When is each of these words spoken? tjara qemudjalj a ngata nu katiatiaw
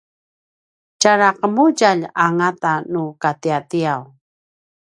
tjara 0.99 1.29
qemudjalj 1.39 2.03
a 2.23 2.25
ngata 2.35 2.73
nu 2.91 3.03
katiatiaw 3.21 4.01